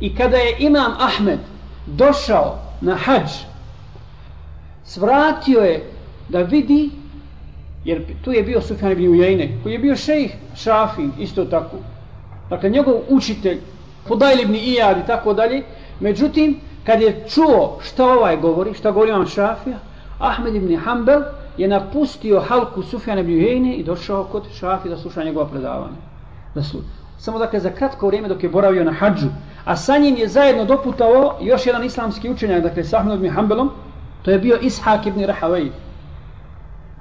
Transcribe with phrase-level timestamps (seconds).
[0.00, 1.38] I kada je imam Ahmed
[1.86, 3.30] došao na hađ,
[4.84, 5.90] svratio je
[6.28, 6.90] da vidi,
[7.84, 11.76] jer tu je bio Sufjan ibn Ujajne, koji je bio šejh Šafi, isto tako.
[12.50, 13.60] Dakle, njegov učitelj,
[14.08, 15.62] Hudajl ibn Iyad i tako dalje.
[16.00, 19.78] Međutim, kad je čuo šta ovaj govori, šta govori imam Šafija,
[20.18, 21.22] Ahmed ibn Hanbel
[21.56, 25.96] je napustio halku Sufjana ibn Ujajne i došao kod Šafija da sluša njegova predavanja.
[26.54, 26.86] Da sluša.
[27.18, 29.26] Samo dakle za kratko vrijeme dok je boravio na hađu.
[29.68, 33.70] A sa njim je zajedno doputao još jedan islamski učenjak, dakle sa Ahmedom ibn Hanbelom,
[34.22, 35.70] to je bio Ishak ibn Rahavej.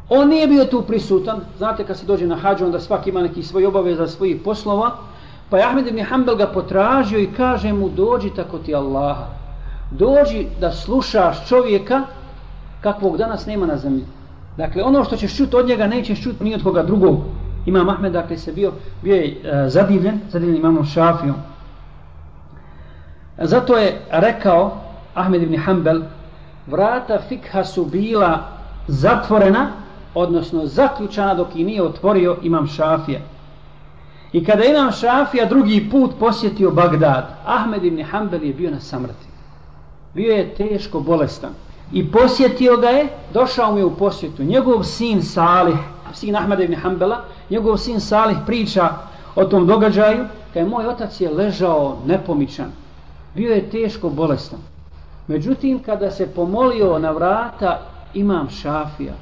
[0.10, 3.44] On nije bio tu prisutan, znate kad se dođe na hađu, onda svak ima neki
[3.44, 4.92] svoj obaveza svojih poslova,
[5.50, 9.26] pa je Ahmed ibn Hanbel ga potražio i kaže mu dođi tako ti Allaha.
[9.92, 12.02] Dođi da slušaš čovjeka
[12.82, 14.06] kakvog danas nema na zemlji.
[14.58, 17.20] Dakle, ono što ćeš čuti od njega, nećeš čuti ni od koga drugog.
[17.66, 18.72] Imam Ahmed, dakle, se bio,
[19.04, 21.36] bio je uh, zadivljen, zadivljen imamom Šafijom.
[23.42, 24.78] Zato je rekao
[25.14, 26.02] Ahmed ibn Hanbel,
[26.68, 28.40] vrata fikha su bila
[28.88, 29.68] zatvorena,
[30.14, 33.20] odnosno zaključana dok i nije otvorio imam Šafija.
[34.34, 39.28] I kada imam Šafija drugi put posjetio Bagdad, Ahmed ibn Hanbel je bio na samrti.
[40.14, 41.52] Bio je teško bolestan.
[41.92, 44.44] I posjetio ga je, došao mu je u posjetu.
[44.44, 45.78] Njegov sin Salih,
[46.14, 48.90] sin Ahmed ibn Hanbela, njegov sin Salih priča
[49.36, 52.72] o tom događaju, kada je moj otac je ležao nepomičan.
[53.38, 54.60] Bio je teško bolestan.
[55.28, 57.80] Međutim, kada se pomolio na vrata
[58.14, 59.14] imam Šafija,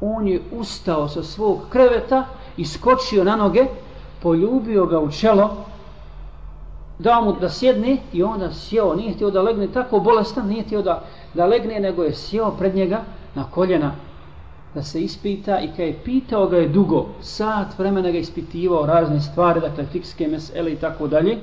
[0.00, 2.24] on je ustao sa svog kreveta
[2.56, 3.66] iskočio na noge,
[4.22, 5.50] poljubio ga u čelo,
[6.98, 10.82] dao mu da sjedne i onda sjeo, nije htio da legne tako bolestan, nije htio
[10.82, 11.02] da,
[11.34, 13.00] da legne, nego je sjeo pred njega
[13.34, 13.92] na koljena
[14.74, 19.20] da se ispita i kada je pitao ga je dugo, sat vremena ga ispitivao razne
[19.20, 21.38] stvari, dakle fikske mesele i tako dalje,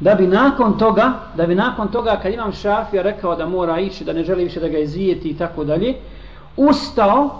[0.00, 4.04] da bi nakon toga, da bi nakon toga kad imam šafija rekao da mora ići,
[4.04, 5.94] da ne želi više da ga izvijeti i tako dalje,
[6.56, 7.30] ustao,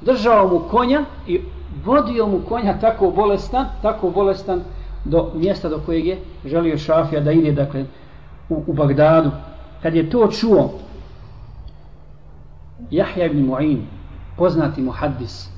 [0.00, 1.40] držao mu konja i
[1.84, 4.62] vodio mu konja tako bolestan, tako bolestan
[5.04, 7.84] do mjesta do kojeg je želio šafija da ide, dakle,
[8.48, 9.30] u, u Bagdadu.
[9.82, 10.70] Kad je to čuo,
[12.90, 13.78] Jahja ibn Mu'in,
[14.36, 15.48] poznati muhaddis,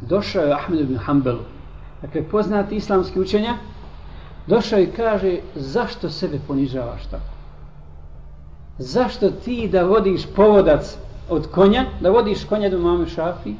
[0.00, 1.38] došao je Ahmed ibn Hanbelu,
[2.02, 3.56] dakle, poznati islamski učenjak,
[4.46, 7.32] došao i kaže zašto sebe ponižavaš tako?
[8.78, 10.96] Zašto ti da vodiš povodac
[11.28, 13.54] od konja da vodiš konja do mame šafi?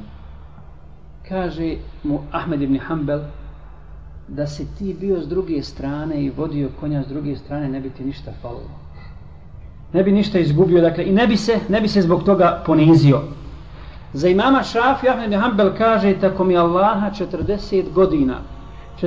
[1.29, 3.19] Kaže mu Ahmed ibn Hanbel
[4.27, 7.89] da se ti bio s druge strane i vodio konja s druge strane ne bi
[7.89, 8.79] ti ništa falilo.
[9.93, 13.21] Ne bi ništa izgubio dakle i ne bi se, ne bi se zbog toga ponizio.
[14.13, 18.35] Za imama šafi Ahmed ibn Hanbel kaže tako mi Allaha 40 godina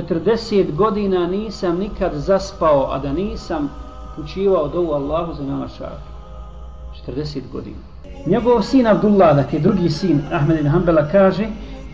[0.01, 3.69] 40 godina nisam nikad zaspao, a da nisam
[4.17, 6.09] učivao dovu Allahu za nama šafi.
[7.07, 7.77] 40 godina.
[8.25, 11.47] Njegov sin Abdullah, dakle drugi sin Ahmed ibn Hanbala, kaže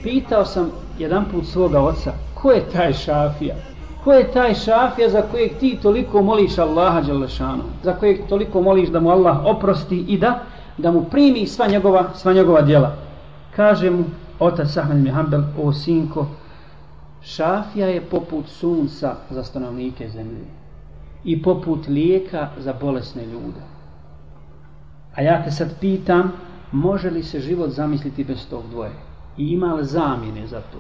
[0.03, 0.69] pitao sam
[1.00, 2.13] jedan put svoga oca
[2.44, 3.56] ko je taj šafija?
[4.03, 7.63] Ko je taj šafija za kojeg ti toliko moliš Allaha Đalešanu?
[7.84, 10.40] Za kojeg toliko moliš da mu Allah oprosti i da
[10.78, 12.96] da mu primi sva njegova, sva njegova djela?
[13.56, 14.03] Kaže mu
[14.40, 16.25] otac Ahmed ibn Hanbal, o sinko,
[17.23, 20.45] Šafija je poput sunca za stanovnike zemlje
[21.23, 23.61] i poput lijeka za bolesne ljude.
[25.16, 26.31] A ja te sad pitam,
[26.72, 28.91] može li se život zamisliti bez tog dvoje?
[29.38, 30.78] I ima li zamjene za to?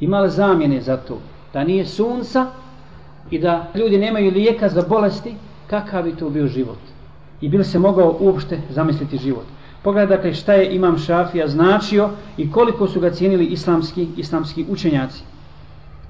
[0.00, 1.18] Ima li zamjene za to?
[1.52, 2.46] Da nije sunca
[3.30, 5.34] i da ljudi nemaju lijeka za bolesti,
[5.66, 6.78] kakav bi to bio život?
[7.40, 9.44] I bi se mogao uopšte zamisliti život?
[9.82, 15.22] Pogledajte dakle šta je Imam Šafija značio i koliko su ga cijenili islamski, islamski učenjaci.